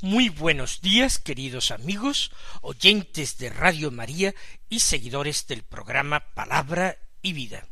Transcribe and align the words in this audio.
Muy 0.00 0.30
buenos 0.30 0.80
días, 0.80 1.18
queridos 1.18 1.70
amigos, 1.70 2.32
oyentes 2.60 3.38
de 3.38 3.50
Radio 3.50 3.90
María 3.90 4.34
y 4.68 4.80
seguidores 4.80 5.46
del 5.46 5.62
programa 5.62 6.20
Palabra 6.34 6.98
y 7.22 7.32
Vida. 7.32 7.68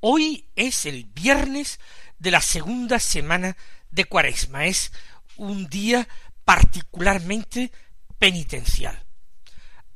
Hoy 0.00 0.48
es 0.56 0.86
el 0.86 1.04
viernes 1.04 1.78
de 2.18 2.32
la 2.32 2.40
segunda 2.40 2.98
semana 2.98 3.56
de 3.90 4.06
Cuaresma. 4.06 4.66
Es 4.66 4.92
un 5.36 5.68
día 5.68 6.08
particularmente 6.44 7.70
penitencial. 8.18 9.06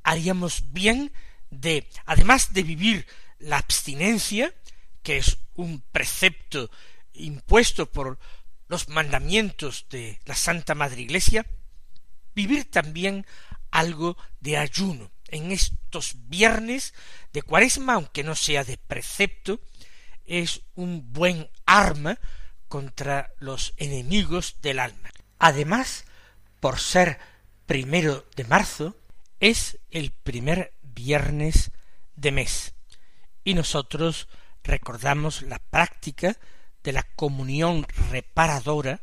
Haríamos 0.02 0.72
bien 0.72 1.12
de, 1.50 1.88
además 2.06 2.52
de 2.52 2.62
vivir 2.62 3.06
la 3.38 3.58
abstinencia, 3.58 4.54
que 5.02 5.16
es 5.16 5.38
un 5.54 5.80
precepto 5.80 6.70
impuesto 7.12 7.90
por 7.90 8.18
los 8.68 8.88
mandamientos 8.88 9.86
de 9.90 10.20
la 10.24 10.34
Santa 10.34 10.74
Madre 10.74 11.02
Iglesia, 11.02 11.46
vivir 12.34 12.70
también 12.70 13.26
algo 13.70 14.16
de 14.40 14.56
ayuno 14.56 15.10
en 15.28 15.50
estos 15.50 16.14
viernes 16.28 16.94
de 17.32 17.42
cuaresma, 17.42 17.94
aunque 17.94 18.22
no 18.22 18.34
sea 18.34 18.64
de 18.64 18.76
precepto, 18.76 19.60
es 20.24 20.62
un 20.74 21.12
buen 21.12 21.50
arma 21.66 22.18
contra 22.68 23.32
los 23.38 23.74
enemigos 23.76 24.56
del 24.62 24.78
alma. 24.78 25.10
Además, 25.38 26.04
por 26.60 26.78
ser 26.78 27.18
primero 27.66 28.26
de 28.36 28.44
marzo, 28.44 28.96
es 29.40 29.78
el 29.90 30.10
primer 30.10 30.72
viernes 30.82 31.70
de 32.16 32.32
mes, 32.32 32.74
y 33.42 33.54
nosotros 33.54 34.28
recordamos 34.62 35.42
la 35.42 35.58
práctica 35.58 36.38
de 36.84 36.92
la 36.92 37.02
comunión 37.02 37.86
reparadora 38.10 39.00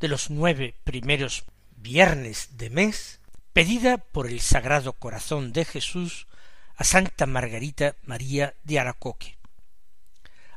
de 0.00 0.08
los 0.08 0.30
nueve 0.30 0.74
primeros 0.84 1.44
viernes 1.70 2.58
de 2.58 2.70
mes, 2.70 3.20
pedida 3.52 3.98
por 3.98 4.26
el 4.26 4.40
Sagrado 4.40 4.92
Corazón 4.92 5.52
de 5.52 5.64
Jesús 5.64 6.26
a 6.76 6.84
Santa 6.84 7.26
Margarita 7.26 7.94
María 8.02 8.54
de 8.64 8.80
Aracoque. 8.80 9.38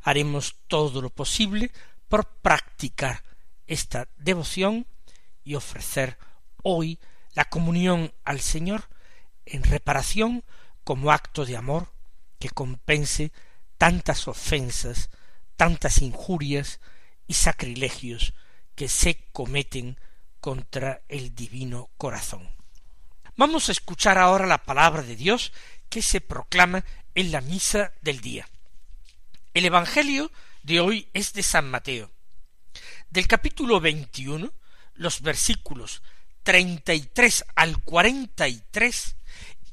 Haremos 0.02 0.56
todo 0.66 1.00
lo 1.00 1.10
posible 1.10 1.70
por 2.08 2.26
practicar 2.26 3.22
esta 3.66 4.08
devoción 4.16 4.86
y 5.44 5.54
ofrecer 5.54 6.18
hoy 6.62 6.98
la 7.34 7.44
comunión 7.44 8.12
al 8.24 8.40
Señor 8.40 8.88
en 9.46 9.62
reparación 9.62 10.44
como 10.82 11.12
acto 11.12 11.44
de 11.44 11.56
amor 11.56 11.92
que 12.38 12.50
compense 12.50 13.32
tantas 13.78 14.28
ofensas 14.28 15.10
tantas 15.56 16.02
injurias 16.02 16.80
y 17.26 17.34
sacrilegios 17.34 18.34
que 18.74 18.88
se 18.88 19.26
cometen 19.32 19.98
contra 20.40 21.02
el 21.08 21.34
divino 21.34 21.90
corazón. 21.96 22.48
Vamos 23.36 23.68
a 23.68 23.72
escuchar 23.72 24.18
ahora 24.18 24.46
la 24.46 24.64
palabra 24.64 25.02
de 25.02 25.16
Dios 25.16 25.52
que 25.88 26.02
se 26.02 26.20
proclama 26.20 26.84
en 27.14 27.32
la 27.32 27.40
misa 27.40 27.92
del 28.02 28.20
día. 28.20 28.48
El 29.54 29.64
Evangelio 29.64 30.30
de 30.62 30.80
hoy 30.80 31.08
es 31.14 31.32
de 31.32 31.42
San 31.42 31.70
Mateo. 31.70 32.10
Del 33.10 33.26
capítulo 33.26 33.80
21, 33.80 34.52
los 34.94 35.22
versículos 35.22 36.02
33 36.42 37.44
al 37.54 37.82
43 37.82 38.52
y 38.52 38.62
tres 38.70 39.16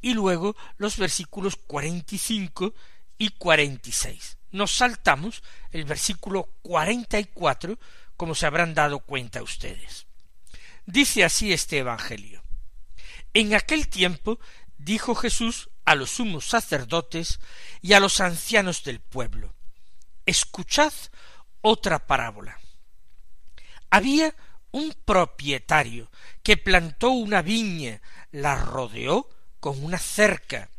y 0.02 0.14
luego 0.14 0.56
los 0.78 0.98
versículos 0.98 1.56
45 1.56 2.74
y 3.18 3.30
46 3.30 4.38
nos 4.52 4.76
saltamos 4.76 5.44
el 5.72 5.86
versículo 5.86 6.50
cuarenta 6.62 7.20
y 7.20 7.26
cuatro, 7.26 7.80
como 8.18 8.36
se 8.36 8.46
habrán 8.46 8.74
dado 8.74 9.00
cuenta 9.00 9.42
ustedes. 9.42 10.06
Dice 10.86 11.24
así 11.24 11.54
este 11.54 11.80
Evangelio. 11.80 12.44
En 13.34 13.54
aquel 13.54 13.88
tiempo 13.88 14.40
dijo 14.78 15.16
Jesús 15.16 15.70
a 15.86 15.96
los 15.96 16.12
sumos 16.12 16.46
sacerdotes 16.48 17.40
y 17.82 17.94
a 17.94 18.00
los 18.00 18.20
ancianos 18.20 18.84
del 18.84 19.00
pueblo, 19.00 19.54
Escuchad 20.26 20.94
otra 21.62 22.06
parábola. 22.06 22.60
Había 23.90 24.36
un 24.72 24.94
propietario 25.06 26.10
que 26.44 26.58
plantó 26.58 27.10
una 27.10 27.42
viña, 27.42 28.02
la 28.32 28.56
rodeó 28.56 29.30
con 29.60 29.84
una 29.84 29.98
cerca, 29.98 30.70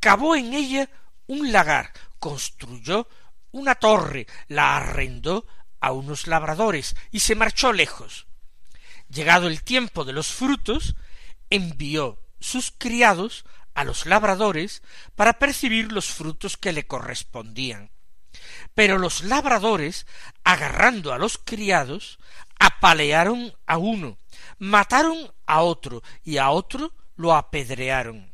cavó 0.00 0.34
en 0.34 0.54
ella 0.54 0.88
un 1.26 1.52
lagar, 1.52 1.92
construyó 2.22 3.08
una 3.50 3.74
torre, 3.74 4.28
la 4.46 4.76
arrendó 4.76 5.44
a 5.80 5.90
unos 5.90 6.28
labradores 6.28 6.94
y 7.10 7.18
se 7.18 7.34
marchó 7.34 7.72
lejos. 7.72 8.28
Llegado 9.08 9.48
el 9.48 9.64
tiempo 9.64 10.04
de 10.04 10.12
los 10.12 10.28
frutos, 10.28 10.94
envió 11.50 12.22
sus 12.38 12.70
criados 12.70 13.44
a 13.74 13.82
los 13.82 14.06
labradores 14.06 14.84
para 15.16 15.40
percibir 15.40 15.90
los 15.90 16.12
frutos 16.12 16.56
que 16.56 16.70
le 16.70 16.86
correspondían. 16.86 17.90
Pero 18.72 18.98
los 18.98 19.24
labradores, 19.24 20.06
agarrando 20.44 21.12
a 21.12 21.18
los 21.18 21.38
criados, 21.38 22.20
apalearon 22.60 23.52
a 23.66 23.78
uno, 23.78 24.16
mataron 24.60 25.34
a 25.46 25.62
otro 25.62 26.04
y 26.22 26.36
a 26.38 26.50
otro 26.50 26.94
lo 27.16 27.34
apedrearon. 27.34 28.32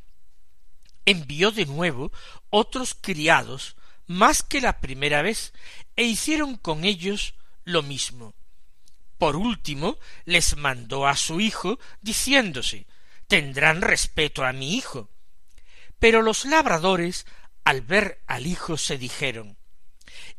Envió 1.06 1.52
de 1.52 1.64
nuevo 1.64 2.12
otros 2.50 2.94
criados 2.94 3.77
más 4.08 4.42
que 4.42 4.60
la 4.60 4.80
primera 4.80 5.22
vez, 5.22 5.52
e 5.94 6.02
hicieron 6.02 6.56
con 6.56 6.84
ellos 6.84 7.34
lo 7.64 7.84
mismo. 7.84 8.34
Por 9.18 9.36
último, 9.36 9.98
les 10.24 10.56
mandó 10.56 11.06
a 11.06 11.14
su 11.14 11.40
hijo, 11.40 11.78
diciéndose 12.00 12.86
tendrán 13.28 13.82
respeto 13.82 14.44
a 14.44 14.52
mi 14.52 14.74
hijo. 14.74 15.10
Pero 16.00 16.22
los 16.22 16.44
labradores, 16.44 17.26
al 17.62 17.82
ver 17.82 18.22
al 18.26 18.46
hijo, 18.46 18.76
se 18.76 18.98
dijeron 18.98 19.56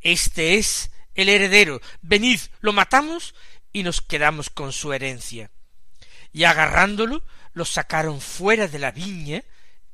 Este 0.02 0.56
es 0.56 0.91
el 1.13 1.29
heredero, 1.29 1.81
venid, 2.02 2.40
lo 2.59 2.74
matamos 2.74 3.35
y 3.72 3.84
nos 3.84 4.02
quedamos 4.02 4.50
con 4.50 4.74
su 4.74 4.91
herencia. 4.91 5.52
Y 6.34 6.44
agarrándolo, 6.44 7.24
lo 7.53 7.66
sacaron 7.66 8.22
fuera 8.22 8.68
de 8.68 8.79
la 8.79 8.91
viña 8.91 9.44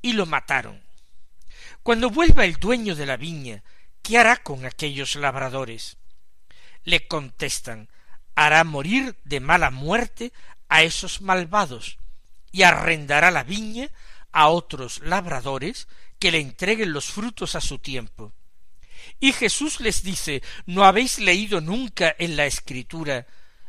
y 0.02 0.14
lo 0.14 0.26
mataron. 0.26 0.85
Cuando 1.86 2.10
vuelva 2.10 2.46
el 2.46 2.56
dueño 2.56 2.96
de 2.96 3.06
la 3.06 3.16
viña, 3.16 3.62
¿qué 4.02 4.18
hará 4.18 4.38
con 4.38 4.66
aquellos 4.66 5.16
labradores? 5.16 5.98
Le 6.84 7.08
contestan, 7.08 7.90
hará 8.34 8.64
morir 8.64 9.16
de 9.24 9.40
mala 9.40 9.70
muerte 9.70 10.34
a 10.68 10.82
esos 10.82 11.22
malvados, 11.22 12.00
y 12.52 12.64
arrendará 12.64 13.30
la 13.30 13.44
viña 13.44 13.92
a 14.32 14.48
otros 14.48 15.00
labradores 15.04 15.88
que 16.18 16.32
le 16.32 16.40
entreguen 16.40 16.92
los 16.92 17.06
frutos 17.06 17.54
a 17.54 17.62
su 17.62 17.78
tiempo. 17.78 18.34
Y 19.20 19.32
Jesús 19.32 19.80
les 19.80 20.02
dice, 20.02 20.42
¿no 20.66 20.86
habéis 20.86 21.20
leído 21.20 21.62
nunca 21.62 22.16
en 22.18 22.36
la 22.36 22.48
Escritura 22.48 23.28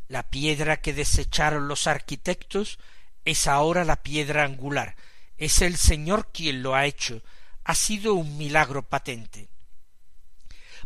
la 0.08 0.22
piedra 0.22 0.80
que 0.80 0.94
desecharon 0.94 1.68
los 1.68 1.86
arquitectos 1.86 2.78
es 3.26 3.46
ahora 3.46 3.84
la 3.84 4.02
piedra 4.02 4.44
angular, 4.44 4.96
es 5.36 5.60
el 5.60 5.76
Señor 5.76 6.32
quien 6.32 6.62
lo 6.62 6.74
ha 6.74 6.86
hecho, 6.86 7.20
ha 7.66 7.74
sido 7.74 8.14
un 8.14 8.38
milagro 8.38 8.88
patente. 8.88 9.48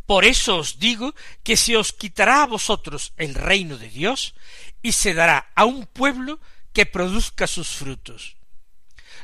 Por 0.07 0.25
eso 0.25 0.57
os 0.57 0.79
digo 0.79 1.15
que 1.45 1.57
se 1.57 1.77
os 1.77 1.93
quitará 1.93 2.43
a 2.43 2.47
vosotros 2.47 3.13
el 3.17 3.35
reino 3.35 3.77
de 3.77 3.91
Dios 3.91 4.35
y 4.83 4.93
se 4.93 5.13
dará 5.13 5.53
a 5.55 5.67
un 5.67 5.87
pueblo 5.87 6.41
que 6.73 6.87
produzca 6.87 7.47
sus 7.47 7.69
frutos. 7.69 8.37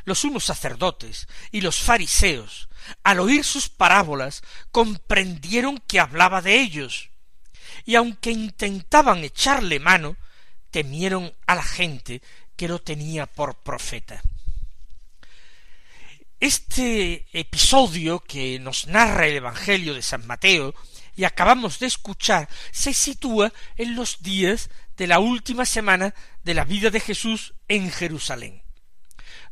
Los 0.05 0.21
sumos 0.21 0.45
sacerdotes 0.45 1.27
y 1.51 1.63
los 1.63 1.81
fariseos, 1.81 2.69
al 3.03 3.21
oír 3.21 3.43
sus 3.43 3.69
parábolas, 3.71 4.43
comprendieron 4.71 5.79
que 5.79 5.99
hablaba 5.99 6.43
de 6.43 6.61
ellos, 6.61 7.09
y 7.87 7.95
aunque 7.95 8.31
intentaban 8.31 9.25
echarle 9.25 9.81
mano, 9.81 10.17
temieron 10.71 11.35
a 11.47 11.55
la 11.55 11.65
gente 11.65 12.23
que 12.55 12.69
lo 12.69 12.81
tenía 12.81 13.27
por 13.27 13.57
profeta. 13.57 14.23
Este 16.39 17.27
episodio 17.33 18.21
que 18.21 18.59
nos 18.59 18.89
narra 18.89 19.27
el 19.27 19.37
Evangelio 19.37 19.95
de 19.95 20.03
San 20.03 20.27
Mateo 20.27 20.75
y 21.17 21.25
acabamos 21.25 21.79
de 21.79 21.87
escuchar 21.87 22.51
se 22.73 22.93
sitúa 22.93 23.55
en 23.77 23.97
los 23.97 24.23
días 24.23 24.69
de 24.99 25.07
la 25.07 25.19
última 25.19 25.65
semana 25.65 26.15
de 26.45 26.53
la 26.53 26.65
vida 26.65 26.91
de 26.91 27.01
Jesús 27.01 27.55
en 27.69 27.91
Jerusalén. 27.91 28.63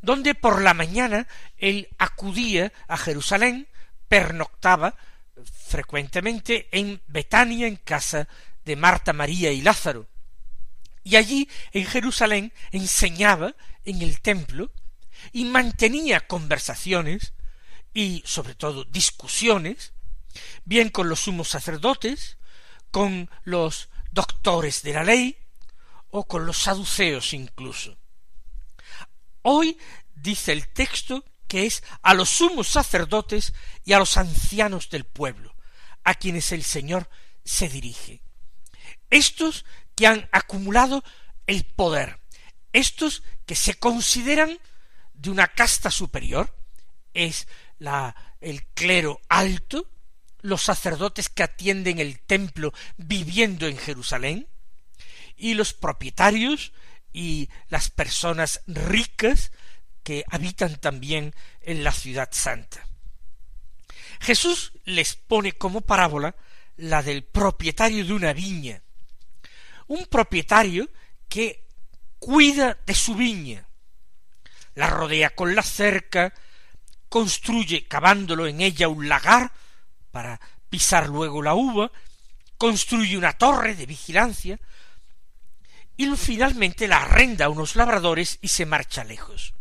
donde 0.02 0.34
por 0.34 0.60
la 0.60 0.74
mañana 0.74 1.26
él 1.56 1.88
acudía 1.96 2.74
a 2.88 2.98
Jerusalén, 2.98 3.66
pernoctaba 4.06 4.94
frecuentemente 5.66 6.68
en 6.72 7.00
Betania, 7.06 7.66
en 7.66 7.76
casa 7.76 8.28
de 8.66 8.76
Marta, 8.76 9.14
María 9.14 9.50
y 9.50 9.62
Lázaro. 9.62 10.06
Y 11.02 11.16
allí, 11.16 11.48
en 11.72 11.86
Jerusalén, 11.86 12.52
enseñaba 12.70 13.54
en 13.86 14.02
el 14.02 14.20
templo 14.20 14.70
y 15.32 15.44
mantenía 15.44 16.26
conversaciones 16.26 17.32
y, 17.92 18.22
sobre 18.26 18.54
todo, 18.54 18.84
discusiones, 18.84 19.92
bien 20.64 20.88
con 20.88 21.08
los 21.08 21.20
sumos 21.20 21.48
sacerdotes, 21.48 22.38
con 22.90 23.30
los 23.44 23.88
doctores 24.10 24.82
de 24.82 24.92
la 24.92 25.04
ley, 25.04 25.38
o 26.16 26.24
con 26.28 26.46
los 26.46 26.58
saduceos 26.58 27.34
incluso. 27.34 27.98
Hoy 29.42 29.76
dice 30.14 30.52
el 30.52 30.68
texto 30.68 31.24
que 31.48 31.66
es 31.66 31.82
a 32.02 32.14
los 32.14 32.30
sumos 32.30 32.68
sacerdotes 32.68 33.52
y 33.84 33.94
a 33.94 33.98
los 33.98 34.16
ancianos 34.16 34.90
del 34.90 35.04
pueblo, 35.04 35.56
a 36.04 36.14
quienes 36.14 36.52
el 36.52 36.62
Señor 36.62 37.10
se 37.44 37.68
dirige. 37.68 38.22
Estos 39.10 39.64
que 39.96 40.06
han 40.06 40.28
acumulado 40.30 41.02
el 41.48 41.64
poder, 41.64 42.20
estos 42.72 43.24
que 43.44 43.56
se 43.56 43.74
consideran 43.74 44.60
de 45.14 45.30
una 45.30 45.48
casta 45.48 45.90
superior, 45.90 46.54
es 47.14 47.48
la, 47.78 48.14
el 48.40 48.64
clero 48.66 49.20
alto, 49.28 49.90
los 50.40 50.62
sacerdotes 50.62 51.28
que 51.28 51.42
atienden 51.42 51.98
el 51.98 52.20
templo 52.20 52.72
viviendo 52.96 53.66
en 53.66 53.78
Jerusalén, 53.78 54.48
y 55.36 55.54
los 55.54 55.72
propietarios 55.72 56.72
y 57.12 57.48
las 57.68 57.90
personas 57.90 58.62
ricas 58.66 59.52
que 60.02 60.24
habitan 60.30 60.76
también 60.76 61.34
en 61.62 61.82
la 61.82 61.92
ciudad 61.92 62.28
santa. 62.32 62.86
Jesús 64.20 64.72
les 64.84 65.16
pone 65.16 65.52
como 65.52 65.80
parábola 65.80 66.36
la 66.76 67.02
del 67.02 67.24
propietario 67.24 68.04
de 68.04 68.12
una 68.12 68.32
viña, 68.32 68.82
un 69.86 70.06
propietario 70.06 70.88
que 71.28 71.66
cuida 72.18 72.78
de 72.86 72.94
su 72.94 73.14
viña, 73.14 73.68
la 74.74 74.88
rodea 74.88 75.30
con 75.30 75.54
la 75.54 75.62
cerca, 75.62 76.34
construye 77.08 77.86
cavándolo 77.86 78.46
en 78.46 78.60
ella 78.60 78.88
un 78.88 79.08
lagar 79.08 79.52
para 80.10 80.40
pisar 80.68 81.08
luego 81.08 81.42
la 81.42 81.54
uva, 81.54 81.90
construye 82.58 83.16
una 83.16 83.32
torre 83.32 83.74
de 83.74 83.86
vigilancia, 83.86 84.58
y 85.96 86.10
finalmente 86.16 86.88
la 86.88 87.02
arrenda 87.02 87.44
a 87.44 87.48
unos 87.48 87.76
labradores 87.76 88.38
y 88.42 88.48
se 88.48 88.66
marcha 88.66 89.04
lejos. 89.04 89.54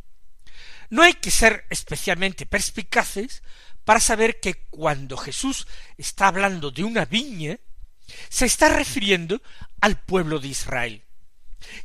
No 0.89 1.03
hay 1.03 1.13
que 1.13 1.31
ser 1.31 1.65
especialmente 1.69 2.45
perspicaces 2.45 3.43
para 3.83 3.99
saber 3.99 4.39
que 4.39 4.65
cuando 4.69 5.17
Jesús 5.17 5.67
está 5.97 6.27
hablando 6.27 6.71
de 6.71 6.83
una 6.83 7.05
viña, 7.05 7.59
se 8.29 8.45
está 8.45 8.69
refiriendo 8.69 9.41
al 9.81 9.99
pueblo 9.99 10.39
de 10.39 10.47
Israel. 10.47 11.03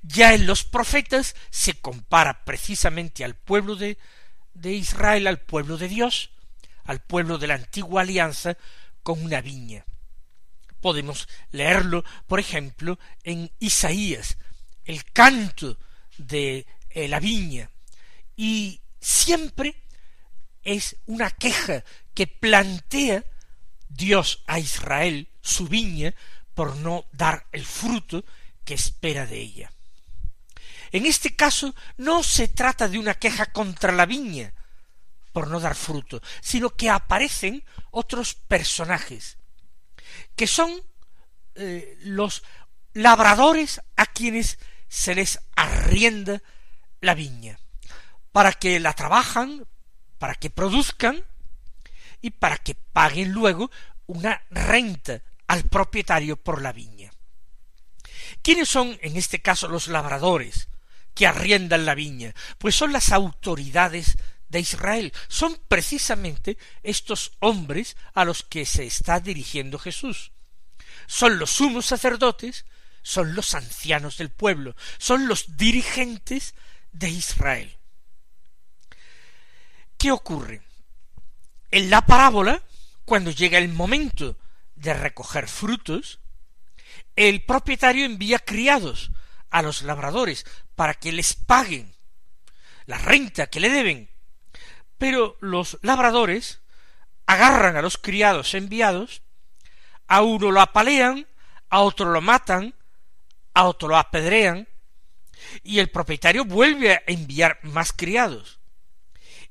Ya 0.02 0.34
en 0.34 0.46
los 0.46 0.64
profetas 0.64 1.34
se 1.50 1.74
compara 1.74 2.44
precisamente 2.44 3.24
al 3.24 3.34
pueblo 3.34 3.76
de, 3.76 3.96
Israel, 4.62 5.26
al 5.26 5.40
pueblo 5.40 5.76
de 5.76 5.88
Dios, 5.88 6.30
al 6.84 7.00
pueblo 7.00 7.38
de 7.38 7.46
la 7.46 7.54
antigua 7.54 8.02
alianza, 8.02 8.56
con 9.02 9.22
una 9.24 9.40
viña. 9.40 9.84
Podemos 10.80 11.28
leerlo, 11.50 12.04
por 12.26 12.40
ejemplo, 12.40 12.98
en 13.24 13.50
Isaías, 13.58 14.38
el 14.84 15.04
canto 15.04 15.78
de 16.16 16.66
eh, 16.90 17.08
la 17.08 17.20
viña, 17.20 17.70
y 18.36 18.80
siempre 19.00 19.74
es 20.62 20.96
una 21.06 21.30
queja 21.30 21.84
que 22.14 22.26
plantea 22.26 23.24
Dios 23.88 24.42
a 24.46 24.58
Israel, 24.58 25.28
su 25.40 25.66
viña, 25.66 26.14
por 26.54 26.76
no 26.76 27.06
dar 27.12 27.46
el 27.52 27.64
fruto 27.64 28.24
que 28.68 28.74
espera 28.74 29.24
de 29.24 29.40
ella. 29.40 29.72
En 30.92 31.06
este 31.06 31.34
caso 31.34 31.74
no 31.96 32.22
se 32.22 32.48
trata 32.48 32.86
de 32.86 32.98
una 32.98 33.14
queja 33.14 33.46
contra 33.46 33.92
la 33.92 34.04
viña, 34.04 34.52
por 35.32 35.48
no 35.48 35.58
dar 35.58 35.74
fruto, 35.74 36.20
sino 36.42 36.68
que 36.76 36.90
aparecen 36.90 37.64
otros 37.90 38.34
personajes, 38.34 39.38
que 40.36 40.46
son 40.46 40.70
eh, 41.54 41.96
los 42.02 42.42
labradores 42.92 43.80
a 43.96 44.04
quienes 44.04 44.58
se 44.86 45.14
les 45.14 45.40
arrienda 45.56 46.42
la 47.00 47.14
viña, 47.14 47.58
para 48.32 48.52
que 48.52 48.80
la 48.80 48.92
trabajan, 48.92 49.66
para 50.18 50.34
que 50.34 50.50
produzcan 50.50 51.24
y 52.20 52.32
para 52.32 52.58
que 52.58 52.74
paguen 52.74 53.32
luego 53.32 53.70
una 54.04 54.42
renta 54.50 55.22
al 55.46 55.64
propietario 55.64 56.36
por 56.36 56.60
la 56.60 56.72
viña. 56.72 57.10
¿Quiénes 58.42 58.68
son 58.68 58.98
en 59.02 59.16
este 59.16 59.40
caso 59.40 59.68
los 59.68 59.88
labradores 59.88 60.68
que 61.14 61.26
arriendan 61.26 61.86
la 61.86 61.94
viña? 61.94 62.34
Pues 62.58 62.74
son 62.74 62.92
las 62.92 63.12
autoridades 63.12 64.16
de 64.48 64.60
Israel. 64.60 65.12
Son 65.28 65.58
precisamente 65.68 66.58
estos 66.82 67.32
hombres 67.40 67.96
a 68.14 68.24
los 68.24 68.42
que 68.42 68.66
se 68.66 68.86
está 68.86 69.20
dirigiendo 69.20 69.78
Jesús. 69.78 70.32
Son 71.06 71.38
los 71.38 71.50
sumos 71.50 71.86
sacerdotes, 71.86 72.64
son 73.02 73.34
los 73.34 73.54
ancianos 73.54 74.18
del 74.18 74.30
pueblo, 74.30 74.74
son 74.98 75.28
los 75.28 75.56
dirigentes 75.56 76.54
de 76.92 77.10
Israel. 77.10 77.76
¿Qué 79.96 80.12
ocurre? 80.12 80.62
En 81.70 81.90
la 81.90 82.06
parábola, 82.06 82.62
cuando 83.04 83.30
llega 83.30 83.58
el 83.58 83.68
momento 83.68 84.38
de 84.76 84.94
recoger 84.94 85.48
frutos, 85.48 86.20
el 87.26 87.42
propietario 87.42 88.04
envía 88.04 88.38
criados 88.38 89.10
a 89.50 89.62
los 89.62 89.82
labradores 89.82 90.46
para 90.76 90.94
que 90.94 91.10
les 91.10 91.34
paguen 91.34 91.94
la 92.86 92.98
renta 92.98 93.48
que 93.48 93.60
le 93.60 93.70
deben 93.70 94.08
pero 94.98 95.36
los 95.40 95.78
labradores 95.82 96.60
agarran 97.26 97.76
a 97.76 97.82
los 97.82 97.98
criados 97.98 98.54
enviados, 98.54 99.22
a 100.08 100.22
uno 100.22 100.50
lo 100.50 100.60
apalean, 100.60 101.26
a 101.70 101.80
otro 101.80 102.10
lo 102.10 102.20
matan, 102.20 102.74
a 103.54 103.64
otro 103.64 103.88
lo 103.88 103.96
apedrean, 103.96 104.66
y 105.62 105.78
el 105.78 105.88
propietario 105.88 106.44
vuelve 106.44 106.94
a 106.94 107.02
enviar 107.06 107.60
más 107.62 107.92
criados. 107.92 108.58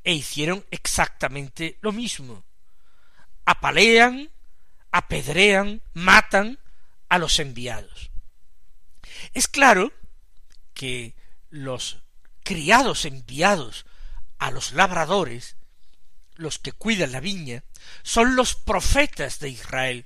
E 0.03 0.13
hicieron 0.13 0.65
exactamente 0.69 1.77
lo 1.81 1.91
mismo. 1.91 2.43
Apalean, 3.45 4.29
apedrean, 4.91 5.81
matan 5.93 6.59
a 7.09 7.17
los 7.17 7.39
enviados. 7.39 8.11
Es 9.33 9.47
claro 9.47 9.93
que 10.73 11.15
los 11.49 12.03
criados 12.43 13.05
enviados 13.05 13.85
a 14.37 14.51
los 14.51 14.71
labradores, 14.71 15.55
los 16.35 16.59
que 16.59 16.71
cuidan 16.71 17.11
la 17.11 17.19
viña, 17.19 17.63
son 18.03 18.35
los 18.35 18.55
profetas 18.55 19.39
de 19.39 19.49
Israel, 19.49 20.05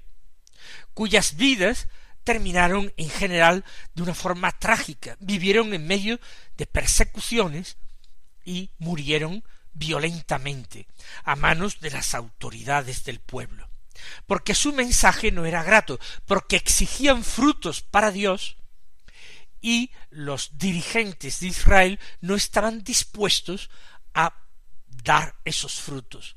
cuyas 0.93 1.35
vidas 1.35 1.87
terminaron 2.23 2.93
en 2.97 3.09
general 3.09 3.65
de 3.95 4.03
una 4.03 4.13
forma 4.13 4.51
trágica, 4.51 5.17
vivieron 5.19 5.73
en 5.73 5.87
medio 5.87 6.19
de 6.57 6.67
persecuciones 6.67 7.77
y 8.45 8.71
murieron 8.77 9.43
violentamente 9.73 10.87
a 11.23 11.35
manos 11.35 11.79
de 11.79 11.91
las 11.91 12.13
autoridades 12.13 13.03
del 13.03 13.19
pueblo, 13.19 13.69
porque 14.27 14.55
su 14.55 14.73
mensaje 14.73 15.31
no 15.31 15.45
era 15.45 15.63
grato, 15.63 15.99
porque 16.25 16.55
exigían 16.55 17.23
frutos 17.23 17.81
para 17.81 18.11
Dios 18.11 18.57
y 19.61 19.91
los 20.09 20.57
dirigentes 20.57 21.39
de 21.39 21.47
Israel 21.47 21.99
no 22.19 22.35
estaban 22.35 22.83
dispuestos 22.83 23.69
a 24.13 24.33
dar 25.03 25.35
esos 25.45 25.79
frutos. 25.79 26.35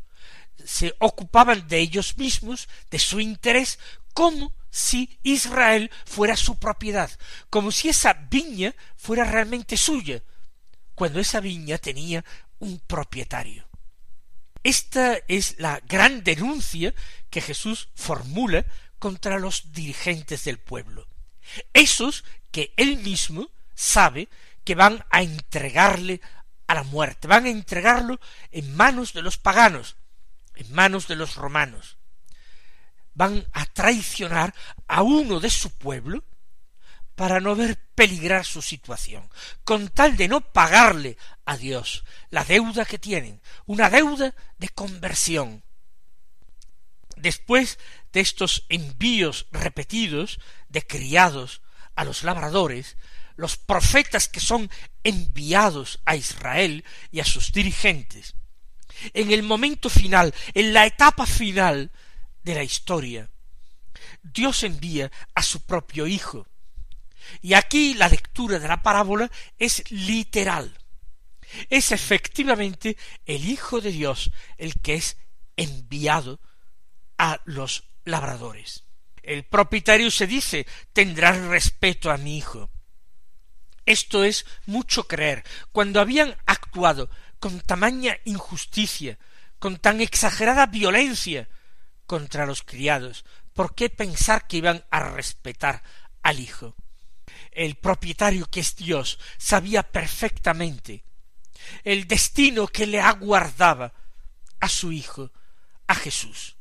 Se 0.64 0.94
ocupaban 0.98 1.66
de 1.68 1.78
ellos 1.78 2.16
mismos, 2.16 2.68
de 2.90 2.98
su 2.98 3.20
interés, 3.20 3.78
como 4.12 4.54
si 4.70 5.18
Israel 5.22 5.90
fuera 6.04 6.36
su 6.36 6.58
propiedad, 6.58 7.10
como 7.50 7.72
si 7.72 7.88
esa 7.88 8.12
viña 8.12 8.74
fuera 8.96 9.24
realmente 9.24 9.76
suya, 9.76 10.22
cuando 10.94 11.20
esa 11.20 11.40
viña 11.40 11.78
tenía 11.78 12.24
un 12.58 12.78
propietario. 12.80 13.66
Esta 14.64 15.18
es 15.28 15.56
la 15.58 15.80
gran 15.86 16.24
denuncia 16.24 16.94
que 17.28 17.42
Jesús 17.42 17.90
formula 17.94 18.64
contra 18.98 19.38
los 19.38 19.72
dirigentes 19.72 20.44
del 20.44 20.58
pueblo, 20.58 21.06
esos 21.74 22.24
que 22.50 22.72
él 22.78 22.96
mismo 22.98 23.50
sabe 23.74 24.28
que 24.64 24.74
van 24.74 25.04
a 25.10 25.22
entregarle 25.22 26.22
a 26.66 26.74
la 26.74 26.82
muerte, 26.82 27.28
van 27.28 27.44
a 27.44 27.50
entregarlo 27.50 28.18
en 28.50 28.74
manos 28.74 29.12
de 29.12 29.20
los 29.20 29.36
paganos, 29.36 29.96
en 30.54 30.72
manos 30.72 31.08
de 31.08 31.16
los 31.16 31.34
romanos. 31.34 31.98
Van 33.12 33.46
a 33.52 33.66
traicionar 33.66 34.54
a 34.88 35.02
uno 35.02 35.40
de 35.40 35.50
su 35.50 35.70
pueblo 35.70 36.24
para 37.14 37.40
no 37.40 37.54
ver 37.54 37.78
peligrar 37.94 38.44
su 38.44 38.62
situación, 38.62 39.30
con 39.62 39.88
tal 39.88 40.16
de 40.16 40.28
no 40.28 40.40
pagarle 40.40 41.16
a 41.44 41.56
Dios 41.56 42.04
la 42.30 42.44
deuda 42.44 42.84
que 42.84 42.98
tienen, 42.98 43.40
una 43.66 43.90
deuda 43.90 44.34
de 44.58 44.68
conversión. 44.68 45.62
Después 47.16 47.78
de 48.12 48.20
estos 48.20 48.66
envíos 48.68 49.46
repetidos 49.52 50.40
de 50.68 50.82
criados 50.82 51.62
a 51.94 52.04
los 52.04 52.24
labradores, 52.24 52.96
los 53.36 53.56
profetas 53.56 54.28
que 54.28 54.40
son 54.40 54.70
enviados 55.04 56.00
a 56.04 56.16
Israel 56.16 56.84
y 57.10 57.20
a 57.20 57.24
sus 57.24 57.52
dirigentes, 57.52 58.34
en 59.12 59.32
el 59.32 59.42
momento 59.42 59.88
final, 59.88 60.34
en 60.54 60.72
la 60.72 60.86
etapa 60.86 61.26
final 61.26 61.90
de 62.42 62.54
la 62.54 62.62
historia, 62.62 63.28
Dios 64.22 64.62
envía 64.62 65.10
a 65.34 65.42
su 65.42 65.60
propio 65.60 66.06
Hijo. 66.06 66.46
Y 67.40 67.54
aquí 67.54 67.94
la 67.94 68.08
lectura 68.08 68.58
de 68.58 68.68
la 68.68 68.82
parábola 68.82 69.30
es 69.58 69.90
literal. 69.90 70.76
Es 71.70 71.92
efectivamente 71.92 72.96
el 73.26 73.48
Hijo 73.48 73.80
de 73.80 73.92
Dios 73.92 74.30
el 74.58 74.74
que 74.80 74.94
es 74.94 75.16
enviado 75.56 76.40
a 77.18 77.40
los 77.44 77.84
labradores. 78.04 78.84
El 79.22 79.44
propietario 79.44 80.10
se 80.10 80.26
dice 80.26 80.66
tendrás 80.92 81.38
respeto 81.38 82.10
a 82.10 82.18
mi 82.18 82.36
hijo. 82.36 82.70
Esto 83.86 84.24
es 84.24 84.46
mucho 84.66 85.06
creer. 85.06 85.44
Cuando 85.72 86.00
habían 86.00 86.36
actuado 86.46 87.10
con 87.38 87.60
tamaña 87.60 88.16
injusticia, 88.24 89.18
con 89.58 89.78
tan 89.78 90.00
exagerada 90.00 90.66
violencia 90.66 91.48
contra 92.06 92.46
los 92.46 92.62
criados, 92.62 93.24
¿por 93.52 93.74
qué 93.74 93.90
pensar 93.90 94.46
que 94.46 94.58
iban 94.58 94.84
a 94.90 95.00
respetar 95.00 95.82
al 96.22 96.40
hijo? 96.40 96.74
El 97.54 97.76
propietario 97.76 98.46
que 98.46 98.60
es 98.60 98.76
Dios 98.76 99.18
sabía 99.38 99.82
perfectamente 99.82 101.04
el 101.82 102.06
destino 102.06 102.66
que 102.66 102.86
le 102.86 103.00
aguardaba 103.00 103.92
a 104.60 104.68
su 104.68 104.92
hijo, 104.92 105.30
a 105.86 105.94
Jesús. 105.94 106.56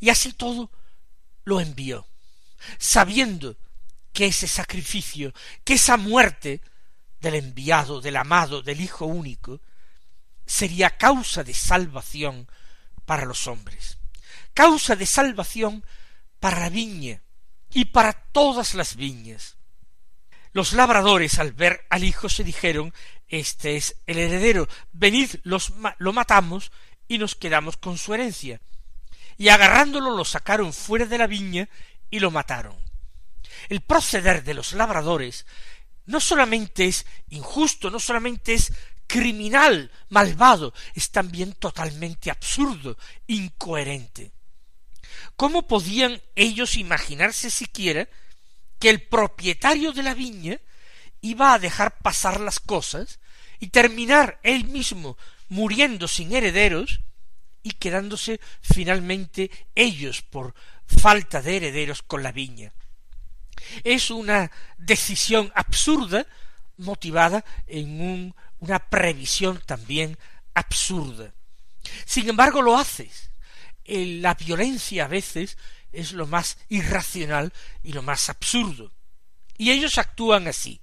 Y 0.00 0.10
así 0.10 0.32
todo 0.32 0.70
lo 1.44 1.60
envió, 1.60 2.06
sabiendo 2.78 3.56
que 4.12 4.26
ese 4.26 4.48
sacrificio, 4.48 5.32
que 5.64 5.74
esa 5.74 5.96
muerte 5.96 6.60
del 7.20 7.34
enviado, 7.34 8.00
del 8.00 8.16
amado, 8.16 8.62
del 8.62 8.80
Hijo 8.80 9.06
único, 9.06 9.60
sería 10.46 10.96
causa 10.96 11.44
de 11.44 11.54
salvación 11.54 12.48
para 13.04 13.26
los 13.26 13.46
hombres, 13.46 13.98
causa 14.54 14.96
de 14.96 15.06
salvación 15.06 15.84
para 16.40 16.60
la 16.60 16.70
viña 16.70 17.22
y 17.70 17.86
para 17.86 18.12
todas 18.12 18.74
las 18.74 18.96
viñas. 18.96 19.55
Los 20.56 20.72
labradores 20.72 21.38
al 21.38 21.52
ver 21.52 21.84
al 21.90 22.02
hijo 22.02 22.30
se 22.30 22.42
dijeron 22.42 22.94
Este 23.28 23.76
es 23.76 23.96
el 24.06 24.16
heredero, 24.16 24.66
venid 24.90 25.32
los 25.42 25.74
lo 25.98 26.14
matamos 26.14 26.72
y 27.06 27.18
nos 27.18 27.34
quedamos 27.34 27.76
con 27.76 27.98
su 27.98 28.14
herencia. 28.14 28.58
Y 29.36 29.50
agarrándolo 29.50 30.16
lo 30.16 30.24
sacaron 30.24 30.72
fuera 30.72 31.04
de 31.04 31.18
la 31.18 31.26
viña 31.26 31.68
y 32.08 32.20
lo 32.20 32.30
mataron. 32.30 32.74
El 33.68 33.82
proceder 33.82 34.44
de 34.44 34.54
los 34.54 34.72
labradores 34.72 35.44
no 36.06 36.20
solamente 36.20 36.86
es 36.86 37.04
injusto, 37.28 37.90
no 37.90 38.00
solamente 38.00 38.54
es 38.54 38.72
criminal, 39.06 39.90
malvado, 40.08 40.72
es 40.94 41.10
también 41.10 41.52
totalmente 41.52 42.30
absurdo, 42.30 42.96
incoherente. 43.26 44.32
¿Cómo 45.36 45.66
podían 45.66 46.22
ellos 46.34 46.78
imaginarse 46.78 47.50
siquiera 47.50 48.08
que 48.78 48.90
el 48.90 49.02
propietario 49.02 49.92
de 49.92 50.02
la 50.02 50.14
viña 50.14 50.60
iba 51.20 51.52
a 51.52 51.58
dejar 51.58 51.98
pasar 51.98 52.40
las 52.40 52.60
cosas 52.60 53.20
y 53.58 53.68
terminar 53.68 54.38
él 54.42 54.64
mismo 54.66 55.16
muriendo 55.48 56.08
sin 56.08 56.34
herederos 56.34 57.00
y 57.62 57.72
quedándose 57.72 58.40
finalmente 58.60 59.50
ellos 59.74 60.22
por 60.22 60.54
falta 60.86 61.42
de 61.42 61.56
herederos 61.56 62.02
con 62.02 62.22
la 62.22 62.32
viña? 62.32 62.72
Es 63.82 64.10
una 64.10 64.50
decisión 64.76 65.50
absurda 65.54 66.26
motivada 66.76 67.44
en 67.66 68.00
un, 68.00 68.34
una 68.60 68.78
previsión 68.78 69.60
también 69.64 70.18
absurda. 70.54 71.32
Sin 72.04 72.28
embargo, 72.28 72.62
lo 72.62 72.76
haces. 72.76 73.30
La 73.84 74.34
violencia 74.34 75.04
a 75.04 75.08
veces 75.08 75.56
es 75.96 76.12
lo 76.12 76.26
más 76.26 76.58
irracional 76.68 77.52
y 77.82 77.92
lo 77.92 78.02
más 78.02 78.28
absurdo. 78.28 78.92
Y 79.56 79.70
ellos 79.70 79.98
actúan 79.98 80.46
así. 80.48 80.80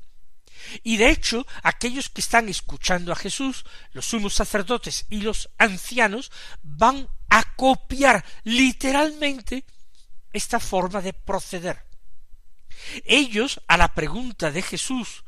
Y 0.82 0.98
de 0.98 1.10
hecho, 1.10 1.46
aquellos 1.62 2.10
que 2.10 2.22
están 2.22 2.50
escuchando 2.50 3.12
a 3.12 3.16
Jesús, 3.16 3.66
los 3.92 4.06
sumos 4.06 4.34
sacerdotes 4.34 5.06
y 5.10 5.22
los 5.22 5.50
ancianos, 5.58 6.32
van 6.62 7.08
a 7.30 7.44
copiar 7.56 8.24
literalmente 8.44 9.66
esta 10.32 10.60
forma 10.60 11.02
de 11.02 11.14
proceder. 11.14 11.86
Ellos, 13.06 13.62
a 13.68 13.78
la 13.78 13.94
pregunta 13.94 14.52
de 14.52 14.62
Jesús, 14.62 15.24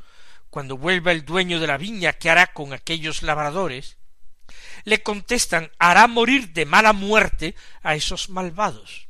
cuando 0.50 0.76
vuelva 0.76 1.12
el 1.12 1.24
dueño 1.24 1.60
de 1.60 1.66
la 1.66 1.76
viña, 1.76 2.14
¿qué 2.14 2.30
hará 2.30 2.48
con 2.48 2.72
aquellos 2.72 3.22
labradores? 3.22 3.98
le 4.84 5.02
contestan 5.02 5.70
hará 5.78 6.06
morir 6.06 6.52
de 6.52 6.64
mala 6.64 6.92
muerte 6.92 7.54
a 7.82 7.94
esos 7.94 8.30
malvados, 8.30 9.05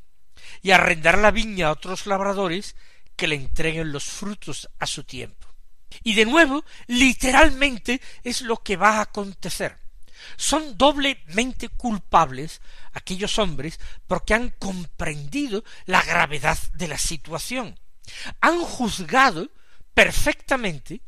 y 0.63 0.71
arrendará 0.71 1.19
la 1.19 1.31
viña 1.31 1.69
a 1.69 1.73
otros 1.73 2.07
labradores 2.07 2.77
que 3.17 3.29
le 3.29 3.37
entreguen 3.37 3.93
los 3.93 4.05
frutos 4.05 4.69
a 4.79 4.87
su 4.87 5.05
tiempo. 5.05 5.47
Y 6.03 6.15
de 6.15 6.27
nuevo, 6.27 6.65
literalmente 6.87 8.01
es 8.23 8.43
lo 8.43 8.59
que 8.63 8.77
va 8.77 8.99
a 8.99 9.03
acontecer. 9.03 9.79
Son 10.37 10.77
doblemente 10.77 11.69
culpables 11.69 12.61
aquellos 12.93 13.39
hombres 13.39 13.79
porque 14.07 14.35
han 14.35 14.51
comprendido 14.59 15.65
la 15.87 16.03
gravedad 16.03 16.59
de 16.75 16.89
la 16.89 16.99
situación 16.99 17.79
han 18.41 18.61
juzgado 18.61 19.51
perfectamente 19.95 21.01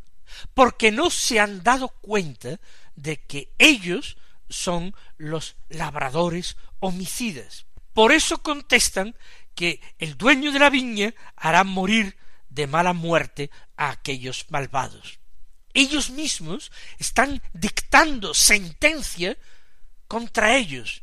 porque 0.54 0.90
no 0.90 1.10
se 1.10 1.40
han 1.40 1.62
dado 1.62 1.88
cuenta 1.88 2.60
de 2.96 3.18
que 3.18 3.52
ellos 3.58 4.16
son 4.48 4.94
los 5.16 5.56
labradores 5.68 6.56
homicidas. 6.80 7.66
Por 7.98 8.12
eso 8.12 8.38
contestan 8.44 9.16
que 9.56 9.80
el 9.98 10.16
dueño 10.16 10.52
de 10.52 10.60
la 10.60 10.70
viña 10.70 11.12
hará 11.34 11.64
morir 11.64 12.16
de 12.48 12.68
mala 12.68 12.92
muerte 12.92 13.50
a 13.76 13.90
aquellos 13.90 14.46
malvados. 14.50 15.18
Ellos 15.74 16.10
mismos 16.10 16.70
están 17.00 17.42
dictando 17.54 18.34
sentencia 18.34 19.36
contra 20.06 20.54
ellos 20.54 21.02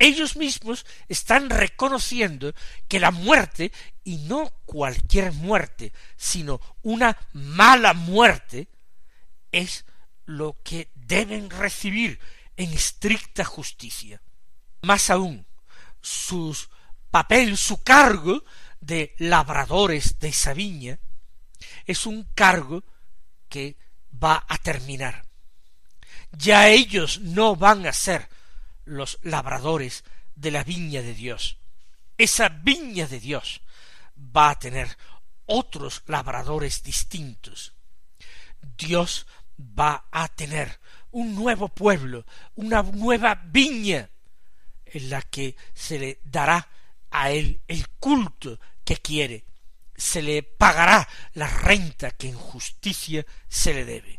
ellos 0.00 0.34
mismos 0.34 0.84
están 1.08 1.48
reconociendo 1.48 2.52
que 2.88 2.98
la 2.98 3.12
muerte, 3.12 3.70
y 4.02 4.16
no 4.16 4.50
cualquier 4.64 5.30
muerte, 5.30 5.92
sino 6.16 6.60
una 6.82 7.16
mala 7.32 7.92
muerte, 7.92 8.66
es 9.52 9.84
lo 10.26 10.56
que 10.64 10.88
deben 10.96 11.50
recibir 11.50 12.18
en 12.56 12.72
estricta 12.72 13.44
justicia. 13.44 14.20
Más 14.80 15.08
aún, 15.08 15.46
su 16.02 16.56
papel, 17.10 17.56
su 17.56 17.82
cargo 17.82 18.44
de 18.80 19.14
labradores 19.18 20.18
de 20.18 20.28
esa 20.28 20.52
viña, 20.52 20.98
es 21.86 22.06
un 22.06 22.24
cargo 22.34 22.84
que 23.48 23.76
va 24.22 24.44
a 24.48 24.58
terminar. 24.58 25.24
Ya 26.32 26.68
ellos 26.68 27.20
no 27.20 27.56
van 27.56 27.86
a 27.86 27.92
ser 27.92 28.28
los 28.84 29.18
labradores 29.22 30.04
de 30.34 30.50
la 30.50 30.64
viña 30.64 31.02
de 31.02 31.14
Dios. 31.14 31.58
Esa 32.18 32.48
viña 32.48 33.06
de 33.06 33.20
Dios 33.20 33.62
va 34.16 34.50
a 34.50 34.58
tener 34.58 34.96
otros 35.46 36.02
labradores 36.06 36.82
distintos. 36.82 37.74
Dios 38.76 39.26
va 39.58 40.06
a 40.10 40.28
tener 40.28 40.80
un 41.10 41.34
nuevo 41.34 41.68
pueblo, 41.68 42.24
una 42.54 42.82
nueva 42.82 43.34
viña 43.44 44.08
en 44.92 45.10
la 45.10 45.22
que 45.22 45.56
se 45.74 45.98
le 45.98 46.20
dará 46.24 46.68
a 47.10 47.30
él 47.30 47.60
el 47.66 47.88
culto 47.88 48.60
que 48.84 48.96
quiere, 48.96 49.44
se 49.96 50.22
le 50.22 50.42
pagará 50.42 51.08
la 51.34 51.46
renta 51.46 52.10
que 52.10 52.28
en 52.28 52.36
justicia 52.36 53.24
se 53.48 53.74
le 53.74 53.84
debe. 53.84 54.18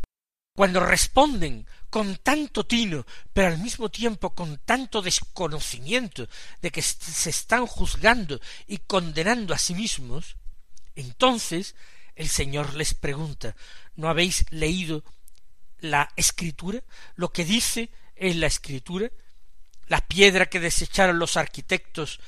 Cuando 0.55 0.79
responden 0.79 1.65
con 1.89 2.17
tanto 2.17 2.65
tino, 2.65 3.05
pero 3.33 3.47
al 3.47 3.57
mismo 3.57 3.89
tiempo 3.89 4.35
con 4.35 4.59
tanto 4.59 5.01
desconocimiento 5.01 6.27
de 6.61 6.71
que 6.71 6.81
se 6.81 7.29
están 7.29 7.65
juzgando 7.65 8.39
y 8.67 8.79
condenando 8.79 9.53
a 9.53 9.57
sí 9.57 9.73
mismos, 9.73 10.35
entonces 10.95 11.75
el 12.15 12.29
Señor 12.29 12.75
les 12.75 12.93
pregunta 12.93 13.55
¿No 13.95 14.09
habéis 14.09 14.45
leído 14.51 15.03
la 15.79 16.09
escritura? 16.15 16.83
¿Lo 17.15 17.31
que 17.31 17.45
dice 17.45 17.89
en 18.15 18.39
la 18.39 18.47
escritura? 18.47 19.11
La 19.87 20.01
piedra 20.01 20.45
que 20.47 20.59
desecharon 20.59 21.19
los 21.19 21.37
arquitectos 21.37 22.19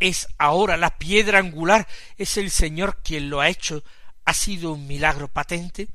es 0.00 0.28
ahora 0.38 0.76
la 0.76 0.98
piedra 0.98 1.38
angular, 1.38 1.88
es 2.16 2.36
el 2.36 2.50
Señor 2.50 3.00
quien 3.02 3.30
lo 3.30 3.40
ha 3.40 3.48
hecho 3.48 3.82
ha 4.28 4.34
sido 4.34 4.72
un 4.72 4.86
milagro 4.86 5.28
patente? 5.28 5.88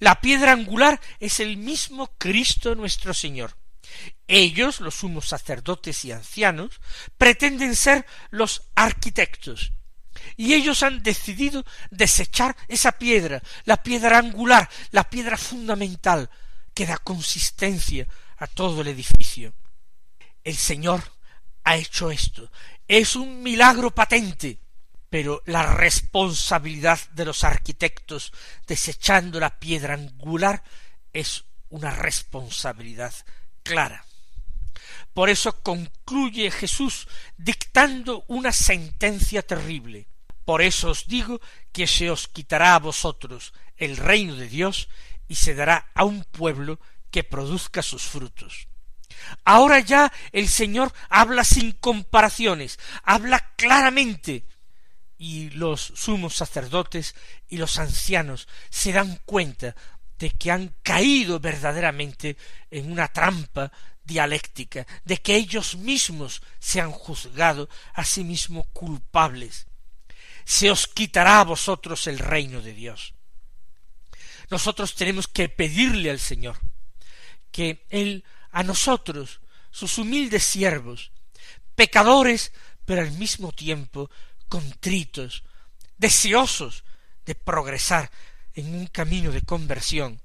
La 0.00 0.20
piedra 0.20 0.52
angular 0.52 1.00
es 1.18 1.40
el 1.40 1.56
mismo 1.56 2.08
Cristo 2.18 2.74
nuestro 2.74 3.14
Señor. 3.14 3.56
Ellos, 4.26 4.80
los 4.80 4.96
sumos 4.96 5.28
sacerdotes 5.28 6.04
y 6.04 6.12
ancianos, 6.12 6.78
pretenden 7.16 7.74
ser 7.74 8.04
los 8.28 8.64
arquitectos, 8.74 9.72
y 10.36 10.52
ellos 10.52 10.82
han 10.82 11.02
decidido 11.02 11.64
desechar 11.90 12.54
esa 12.68 12.92
piedra, 12.92 13.42
la 13.64 13.82
piedra 13.82 14.18
angular, 14.18 14.68
la 14.90 15.08
piedra 15.08 15.38
fundamental, 15.38 16.28
que 16.74 16.84
da 16.84 16.98
consistencia 16.98 18.06
a 18.36 18.46
todo 18.46 18.82
el 18.82 18.88
edificio. 18.88 19.54
El 20.48 20.56
Señor 20.56 21.02
ha 21.64 21.76
hecho 21.76 22.10
esto. 22.10 22.50
Es 22.88 23.16
un 23.16 23.42
milagro 23.42 23.94
patente, 23.94 24.58
pero 25.10 25.42
la 25.44 25.74
responsabilidad 25.74 26.98
de 27.10 27.26
los 27.26 27.44
arquitectos 27.44 28.32
desechando 28.66 29.40
la 29.40 29.58
piedra 29.58 29.92
angular 29.92 30.62
es 31.12 31.44
una 31.68 31.90
responsabilidad 31.90 33.12
clara. 33.62 34.06
Por 35.12 35.28
eso 35.28 35.62
concluye 35.62 36.50
Jesús 36.50 37.08
dictando 37.36 38.24
una 38.28 38.52
sentencia 38.52 39.42
terrible. 39.42 40.08
Por 40.46 40.62
eso 40.62 40.88
os 40.88 41.08
digo 41.08 41.42
que 41.72 41.86
se 41.86 42.10
os 42.10 42.26
quitará 42.26 42.74
a 42.74 42.78
vosotros 42.78 43.52
el 43.76 43.98
reino 43.98 44.34
de 44.34 44.48
Dios 44.48 44.88
y 45.28 45.34
se 45.34 45.54
dará 45.54 45.90
a 45.92 46.04
un 46.04 46.24
pueblo 46.24 46.80
que 47.10 47.22
produzca 47.22 47.82
sus 47.82 48.04
frutos. 48.04 48.66
Ahora 49.44 49.80
ya 49.80 50.12
el 50.32 50.48
Señor 50.48 50.92
habla 51.08 51.44
sin 51.44 51.72
comparaciones, 51.72 52.78
habla 53.02 53.52
claramente 53.56 54.44
y 55.18 55.50
los 55.50 55.80
sumos 55.96 56.36
sacerdotes 56.36 57.14
y 57.48 57.56
los 57.56 57.78
ancianos 57.78 58.48
se 58.70 58.92
dan 58.92 59.20
cuenta 59.24 59.74
de 60.18 60.30
que 60.30 60.50
han 60.50 60.74
caído 60.82 61.40
verdaderamente 61.40 62.36
en 62.70 62.90
una 62.90 63.08
trampa 63.08 63.72
dialéctica, 64.04 64.86
de 65.04 65.18
que 65.18 65.36
ellos 65.36 65.76
mismos 65.76 66.42
se 66.58 66.80
han 66.80 66.90
juzgado 66.90 67.68
a 67.94 68.04
sí 68.04 68.24
mismos 68.24 68.66
culpables. 68.72 69.66
Se 70.44 70.70
os 70.70 70.86
quitará 70.86 71.40
a 71.40 71.44
vosotros 71.44 72.06
el 72.06 72.18
reino 72.18 72.62
de 72.62 72.72
Dios. 72.72 73.14
Nosotros 74.50 74.94
tenemos 74.94 75.28
que 75.28 75.48
pedirle 75.48 76.10
al 76.10 76.20
Señor 76.20 76.58
que 77.52 77.84
Él 77.90 78.24
a 78.50 78.62
nosotros, 78.62 79.40
sus 79.70 79.98
humildes 79.98 80.44
siervos, 80.44 81.12
pecadores, 81.74 82.52
pero 82.84 83.02
al 83.02 83.12
mismo 83.12 83.52
tiempo 83.52 84.10
contritos, 84.48 85.44
deseosos 85.96 86.84
de 87.26 87.34
progresar 87.34 88.10
en 88.54 88.74
un 88.74 88.86
camino 88.86 89.30
de 89.30 89.42
conversión, 89.42 90.20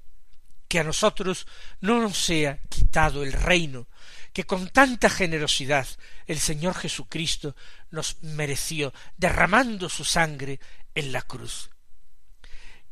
que 0.68 0.80
a 0.80 0.84
nosotros 0.84 1.46
no 1.80 2.00
nos 2.00 2.16
sea 2.16 2.58
quitado 2.68 3.22
el 3.22 3.32
reino 3.32 3.86
que 4.34 4.44
con 4.44 4.68
tanta 4.68 5.08
generosidad 5.08 5.86
el 6.26 6.40
Señor 6.40 6.74
Jesucristo 6.74 7.54
nos 7.90 8.20
mereció, 8.22 8.92
derramando 9.16 9.88
su 9.88 10.04
sangre 10.04 10.58
en 10.92 11.12
la 11.12 11.22
cruz. 11.22 11.70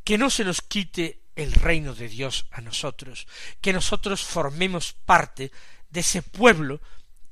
Que 0.05 0.17
no 0.17 0.29
se 0.29 0.45
nos 0.45 0.61
quite 0.61 1.22
el 1.35 1.53
reino 1.53 1.95
de 1.95 2.07
Dios 2.07 2.45
a 2.51 2.61
nosotros, 2.61 3.27
que 3.61 3.73
nosotros 3.73 4.23
formemos 4.23 4.93
parte 4.93 5.51
de 5.89 5.99
ese 6.01 6.21
pueblo 6.21 6.81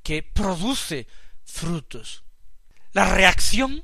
que 0.04 0.24
produce 0.24 1.08
frutos. 1.44 2.24
La 2.94 3.14
reacción 3.14 3.84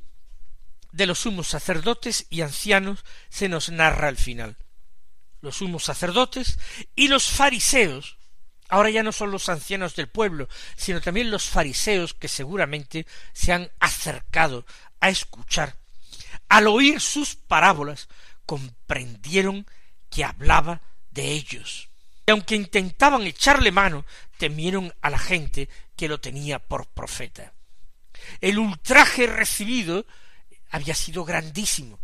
de 0.91 1.05
los 1.05 1.19
sumos 1.19 1.47
sacerdotes 1.47 2.25
y 2.29 2.41
ancianos 2.41 3.05
se 3.29 3.49
nos 3.49 3.69
narra 3.69 4.08
al 4.08 4.17
final. 4.17 4.58
Los 5.41 5.58
sumos 5.58 5.84
sacerdotes 5.84 6.58
y 6.95 7.08
los 7.08 7.30
fariseos, 7.30 8.17
ahora 8.69 8.89
ya 8.89 9.03
no 9.03 9.12
son 9.12 9.32
los 9.32 9.49
ancianos 9.49 9.95
del 9.95 10.10
pueblo, 10.10 10.49
sino 10.75 10.99
también 10.99 11.32
los 11.32 11.47
fariseos 11.47 12.13
que 12.13 12.27
seguramente 12.27 13.06
se 13.34 13.53
han 13.53 13.71
acercado 13.80 14.65
a 14.99 15.10
escuchar, 15.10 15.77
al 16.49 16.67
oír 16.67 16.99
sus 16.99 17.36
parábolas, 17.36 18.08
comprendieron 18.45 19.67
que 20.10 20.24
hablaba 20.24 20.82
de 21.12 21.32
ellos. 21.32 21.89
Y 22.26 22.32
aunque 22.32 22.56
intentaban 22.56 23.24
echarle 23.24 23.72
mano, 23.72 24.06
temieron 24.38 24.93
a 25.02 25.10
la 25.10 25.20
gente 25.20 25.70
que 25.96 26.08
lo 26.08 26.20
tenía 26.20 26.60
por 26.60 26.88
profeta. 26.88 27.54
El 28.41 28.60
ultraje 28.60 29.28
recibido 29.28 30.06
había 30.70 30.96
sido 30.96 31.24
grandísimo. 31.24 32.00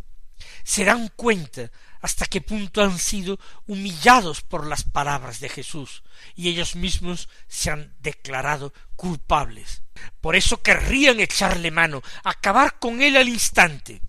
Se 0.62 0.84
dan 0.84 1.08
cuenta 1.14 1.70
hasta 2.00 2.26
qué 2.26 2.40
punto 2.40 2.82
han 2.82 2.98
sido 2.98 3.38
humillados 3.66 4.42
por 4.42 4.66
las 4.66 4.84
palabras 4.84 5.40
de 5.40 5.48
Jesús, 5.48 6.02
y 6.34 6.48
ellos 6.48 6.76
mismos 6.76 7.28
se 7.48 7.70
han 7.70 7.94
declarado 8.00 8.74
culpables. 8.96 9.82
Por 10.20 10.36
eso 10.36 10.62
querrían 10.62 11.20
echarle 11.20 11.70
mano, 11.70 12.02
acabar 12.22 12.78
con 12.78 13.00
él 13.00 13.16
al 13.16 13.28
instante. 13.28 14.02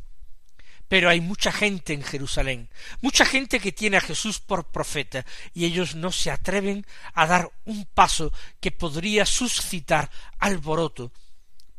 Pero 0.96 1.10
hay 1.10 1.20
mucha 1.20 1.52
gente 1.52 1.92
en 1.92 2.04
Jerusalén, 2.04 2.70
mucha 3.02 3.26
gente 3.26 3.60
que 3.60 3.74
tiene 3.74 3.98
a 3.98 4.02
Jesús 4.02 4.40
por 4.40 4.72
profeta, 4.72 5.26
y 5.54 5.66
ellos 5.66 5.94
no 5.94 6.10
se 6.10 6.32
atreven 6.32 6.86
a 7.14 7.28
dar 7.28 7.52
un 7.66 7.84
paso 7.84 8.32
que 8.62 8.72
podría 8.72 9.26
suscitar 9.26 10.10
alboroto 10.40 11.12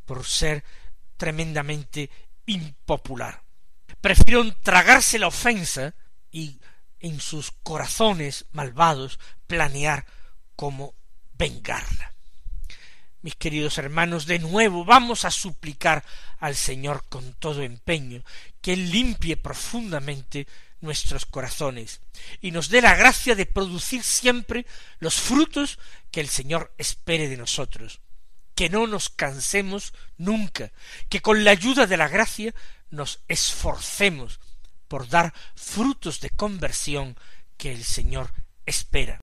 por 0.04 0.26
ser 0.26 0.64
tremendamente 1.16 2.10
impopular. 2.44 3.42
Prefirieron 4.02 4.54
tragarse 4.62 5.18
la 5.18 5.28
ofensa 5.28 5.94
y 6.30 6.60
en 7.00 7.18
sus 7.18 7.52
corazones 7.62 8.44
malvados 8.52 9.18
planear 9.46 10.04
cómo 10.56 10.94
vengarla. 11.38 12.15
Mis 13.22 13.34
queridos 13.34 13.78
hermanos, 13.78 14.26
de 14.26 14.38
nuevo 14.38 14.84
vamos 14.84 15.24
a 15.24 15.30
suplicar 15.30 16.04
al 16.38 16.54
Señor 16.54 17.04
con 17.08 17.34
todo 17.34 17.62
empeño 17.62 18.22
que 18.60 18.76
limpie 18.76 19.36
profundamente 19.36 20.46
nuestros 20.80 21.26
corazones 21.26 22.00
y 22.40 22.50
nos 22.50 22.68
dé 22.68 22.80
la 22.82 22.94
gracia 22.94 23.34
de 23.34 23.46
producir 23.46 24.02
siempre 24.02 24.66
los 24.98 25.14
frutos 25.14 25.78
que 26.10 26.20
el 26.20 26.28
Señor 26.28 26.72
espere 26.78 27.28
de 27.28 27.36
nosotros, 27.36 28.00
que 28.54 28.68
no 28.68 28.86
nos 28.86 29.08
cansemos 29.08 29.92
nunca, 30.16 30.72
que 31.08 31.20
con 31.20 31.44
la 31.44 31.50
ayuda 31.50 31.86
de 31.86 31.96
la 31.96 32.08
gracia 32.08 32.54
nos 32.90 33.20
esforcemos 33.28 34.40
por 34.88 35.08
dar 35.08 35.34
frutos 35.54 36.20
de 36.20 36.30
conversión 36.30 37.16
que 37.56 37.72
el 37.72 37.84
Señor 37.84 38.32
espera. 38.64 39.20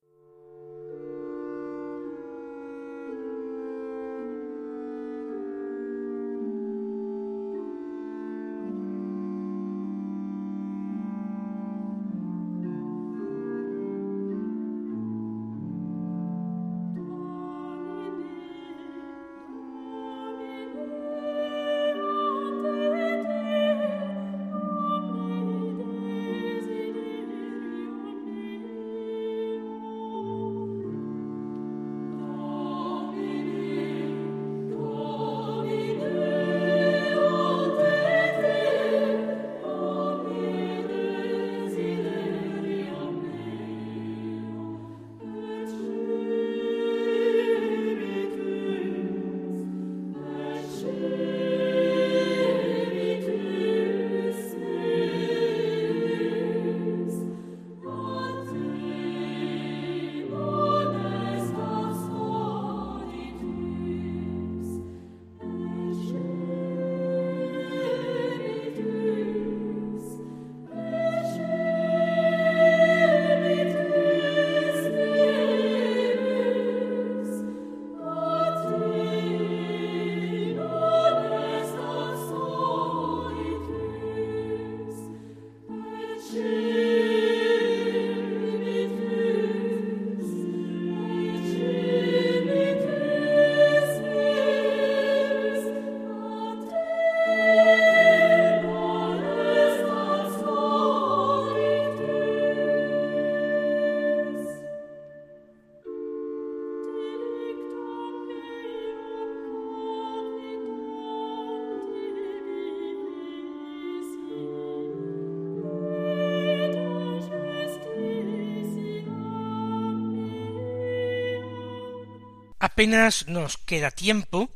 Apenas 122.74 123.28
nos 123.28 123.60
queda 123.60 123.92
tiempo, 123.92 124.50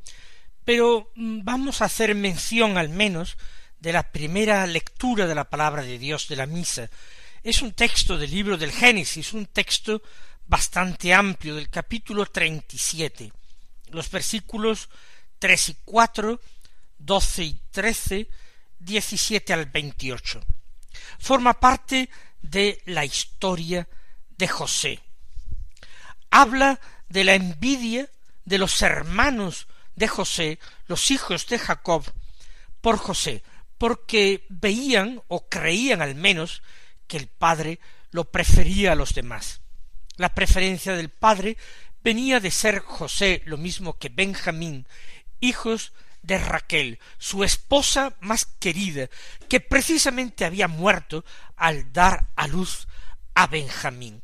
pero 0.65 1.11
mm, 1.13 1.41
vamos 1.43 1.83
a 1.83 1.85
hacer 1.85 2.15
mención 2.15 2.75
al 2.79 2.89
menos 2.89 3.37
de 3.79 3.93
la 3.93 4.11
primera 4.11 4.65
lectura 4.65 5.27
de 5.27 5.35
la 5.35 5.47
palabra 5.47 5.83
de 5.83 5.99
Dios 5.99 6.27
de 6.27 6.35
la 6.35 6.47
misa. 6.47 6.89
Es 7.43 7.61
un 7.61 7.73
texto 7.73 8.17
del 8.17 8.31
libro 8.31 8.57
del 8.57 8.71
Génesis, 8.71 9.33
un 9.33 9.45
texto 9.45 10.01
bastante 10.47 11.13
amplio 11.13 11.53
del 11.53 11.69
capítulo 11.69 12.25
37, 12.25 13.31
los 13.91 14.09
versículos 14.09 14.89
3 15.37 15.69
y 15.69 15.77
4, 15.85 16.41
12 16.97 17.43
y 17.43 17.61
13, 17.69 18.29
17 18.79 19.53
al 19.53 19.67
28. 19.67 20.41
Forma 21.19 21.53
parte 21.59 22.09
de 22.41 22.81
la 22.87 23.05
historia 23.05 23.87
de 24.35 24.47
José. 24.47 24.99
Habla 26.31 26.79
de 27.09 27.23
la 27.23 27.35
envidia 27.35 28.09
de 28.45 28.57
los 28.57 28.81
hermanos 28.81 29.67
de 29.95 30.07
José, 30.07 30.59
los 30.87 31.11
hijos 31.11 31.47
de 31.47 31.59
Jacob, 31.59 32.03
por 32.81 32.97
José, 32.97 33.43
porque 33.77 34.45
veían 34.49 35.21
o 35.27 35.47
creían 35.49 36.01
al 36.01 36.15
menos 36.15 36.61
que 37.07 37.17
el 37.17 37.27
padre 37.27 37.79
lo 38.11 38.25
prefería 38.25 38.93
a 38.93 38.95
los 38.95 39.13
demás. 39.13 39.61
La 40.15 40.33
preferencia 40.33 40.93
del 40.95 41.09
padre 41.09 41.57
venía 42.03 42.39
de 42.39 42.51
ser 42.51 42.79
José 42.79 43.41
lo 43.45 43.57
mismo 43.57 43.97
que 43.97 44.09
Benjamín, 44.09 44.87
hijos 45.39 45.93
de 46.21 46.37
Raquel, 46.37 46.99
su 47.17 47.43
esposa 47.43 48.15
más 48.19 48.45
querida, 48.45 49.09
que 49.47 49.59
precisamente 49.59 50.45
había 50.45 50.67
muerto 50.67 51.23
al 51.55 51.91
dar 51.93 52.27
a 52.35 52.47
luz 52.47 52.87
a 53.33 53.47
Benjamín. 53.47 54.23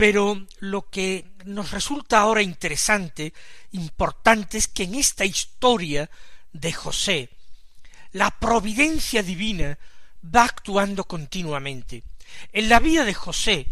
Pero 0.00 0.46
lo 0.60 0.88
que 0.88 1.26
nos 1.44 1.72
resulta 1.72 2.20
ahora 2.20 2.40
interesante, 2.40 3.34
importante, 3.72 4.56
es 4.56 4.66
que 4.66 4.84
en 4.84 4.94
esta 4.94 5.26
historia 5.26 6.08
de 6.54 6.72
José, 6.72 7.28
la 8.12 8.30
providencia 8.30 9.22
divina 9.22 9.78
va 10.24 10.44
actuando 10.44 11.04
continuamente. 11.04 12.02
En 12.50 12.70
la 12.70 12.80
vida 12.80 13.04
de 13.04 13.12
José 13.12 13.66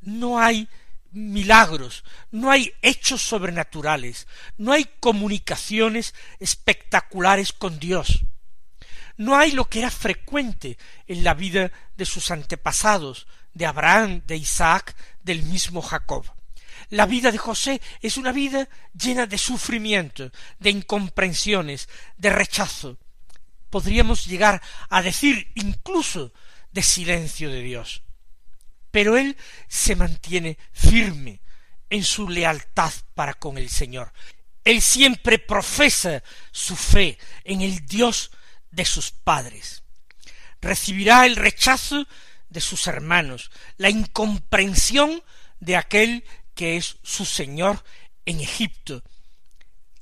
no 0.00 0.40
hay 0.40 0.66
milagros, 1.12 2.02
no 2.32 2.50
hay 2.50 2.74
hechos 2.82 3.22
sobrenaturales, 3.22 4.26
no 4.58 4.72
hay 4.72 4.90
comunicaciones 4.98 6.12
espectaculares 6.40 7.52
con 7.52 7.78
Dios. 7.78 8.24
No 9.16 9.36
hay 9.36 9.52
lo 9.52 9.66
que 9.66 9.78
era 9.78 9.92
frecuente 9.92 10.76
en 11.06 11.22
la 11.22 11.34
vida 11.34 11.70
de 11.96 12.04
sus 12.04 12.32
antepasados, 12.32 13.28
de 13.54 13.66
Abraham, 13.66 14.22
de 14.26 14.36
Isaac, 14.36 14.96
del 15.22 15.42
mismo 15.42 15.82
Jacob. 15.82 16.24
La 16.90 17.06
vida 17.06 17.30
de 17.32 17.38
José 17.38 17.80
es 18.00 18.16
una 18.16 18.32
vida 18.32 18.68
llena 18.92 19.26
de 19.26 19.38
sufrimiento, 19.38 20.30
de 20.58 20.70
incomprensiones, 20.70 21.88
de 22.16 22.30
rechazo. 22.30 22.98
Podríamos 23.70 24.26
llegar 24.26 24.60
a 24.90 25.00
decir 25.00 25.50
incluso 25.54 26.32
de 26.70 26.82
silencio 26.82 27.50
de 27.50 27.62
Dios. 27.62 28.02
Pero 28.90 29.16
él 29.16 29.36
se 29.68 29.96
mantiene 29.96 30.58
firme 30.72 31.40
en 31.88 32.04
su 32.04 32.28
lealtad 32.28 32.92
para 33.14 33.34
con 33.34 33.56
el 33.58 33.70
Señor. 33.70 34.12
Él 34.64 34.80
siempre 34.80 35.38
profesa 35.38 36.22
su 36.50 36.76
fe 36.76 37.18
en 37.44 37.62
el 37.62 37.86
Dios 37.86 38.30
de 38.70 38.84
sus 38.84 39.10
padres. 39.10 39.82
Recibirá 40.60 41.26
el 41.26 41.36
rechazo 41.36 42.06
de 42.52 42.60
sus 42.60 42.86
hermanos, 42.86 43.50
la 43.76 43.90
incomprensión 43.90 45.22
de 45.58 45.76
aquel 45.76 46.24
que 46.54 46.76
es 46.76 46.98
su 47.02 47.24
Señor 47.24 47.82
en 48.26 48.40
Egipto, 48.40 49.02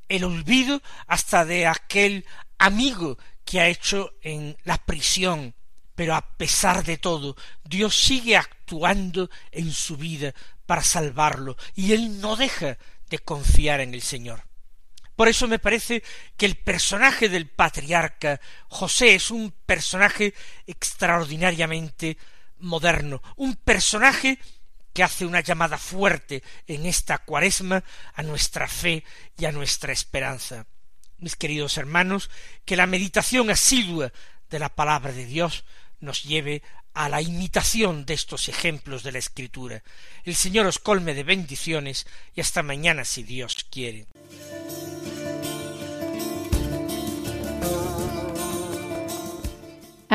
el 0.08 0.24
olvido 0.24 0.82
hasta 1.06 1.44
de 1.44 1.66
aquel 1.66 2.26
amigo 2.58 3.18
que 3.44 3.60
ha 3.60 3.68
hecho 3.68 4.14
en 4.22 4.56
la 4.64 4.76
prisión, 4.78 5.54
pero 5.94 6.14
a 6.14 6.36
pesar 6.36 6.84
de 6.84 6.98
todo, 6.98 7.36
Dios 7.64 7.98
sigue 7.98 8.36
actuando 8.36 9.30
en 9.52 9.72
su 9.72 9.96
vida 9.96 10.34
para 10.66 10.82
salvarlo, 10.82 11.56
y 11.74 11.92
él 11.92 12.20
no 12.20 12.36
deja 12.36 12.78
de 13.08 13.18
confiar 13.18 13.80
en 13.80 13.94
el 13.94 14.02
Señor. 14.02 14.44
Por 15.20 15.28
eso 15.28 15.46
me 15.46 15.58
parece 15.58 16.02
que 16.36 16.46
el 16.46 16.56
personaje 16.56 17.28
del 17.28 17.46
patriarca 17.46 18.40
José 18.68 19.14
es 19.14 19.30
un 19.30 19.52
personaje 19.66 20.32
extraordinariamente 20.66 22.16
moderno, 22.60 23.22
un 23.36 23.56
personaje 23.56 24.38
que 24.92 25.02
hace 25.02 25.24
una 25.24 25.40
llamada 25.40 25.78
fuerte 25.78 26.42
en 26.66 26.86
esta 26.86 27.18
cuaresma 27.18 27.84
a 28.14 28.22
nuestra 28.22 28.68
fe 28.68 29.04
y 29.38 29.44
a 29.44 29.52
nuestra 29.52 29.92
esperanza. 29.92 30.66
Mis 31.18 31.36
queridos 31.36 31.76
hermanos, 31.76 32.30
que 32.64 32.76
la 32.76 32.86
meditación 32.86 33.50
asidua 33.50 34.12
de 34.48 34.58
la 34.58 34.68
palabra 34.68 35.12
de 35.12 35.26
Dios 35.26 35.64
nos 36.00 36.24
lleve 36.24 36.62
a 36.94 37.08
la 37.08 37.22
imitación 37.22 38.04
de 38.04 38.14
estos 38.14 38.48
ejemplos 38.48 39.02
de 39.02 39.12
la 39.12 39.18
Escritura. 39.18 39.82
El 40.24 40.34
Señor 40.34 40.66
os 40.66 40.78
colme 40.78 41.14
de 41.14 41.22
bendiciones 41.22 42.06
y 42.34 42.40
hasta 42.40 42.62
mañana 42.62 43.04
si 43.04 43.22
Dios 43.22 43.64
quiere. 43.70 44.06